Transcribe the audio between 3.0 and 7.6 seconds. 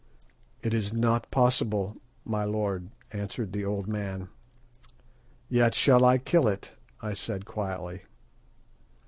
answered the old man. "Yet shall I kill it," I said